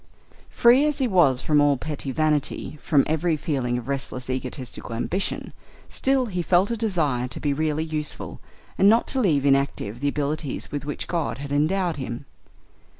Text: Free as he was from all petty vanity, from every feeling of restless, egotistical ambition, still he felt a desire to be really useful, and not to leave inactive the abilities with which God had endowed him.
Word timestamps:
Free 0.49 0.87
as 0.87 0.97
he 0.97 1.07
was 1.07 1.41
from 1.41 1.61
all 1.61 1.77
petty 1.77 2.09
vanity, 2.11 2.79
from 2.81 3.03
every 3.05 3.37
feeling 3.37 3.77
of 3.77 3.87
restless, 3.87 4.31
egotistical 4.31 4.95
ambition, 4.95 5.53
still 5.87 6.25
he 6.25 6.41
felt 6.41 6.71
a 6.71 6.75
desire 6.75 7.27
to 7.27 7.39
be 7.39 7.53
really 7.53 7.83
useful, 7.83 8.41
and 8.79 8.89
not 8.89 9.05
to 9.09 9.19
leave 9.21 9.45
inactive 9.45 9.99
the 9.99 10.09
abilities 10.09 10.71
with 10.71 10.85
which 10.85 11.07
God 11.07 11.37
had 11.37 11.51
endowed 11.51 11.97
him. 11.97 12.25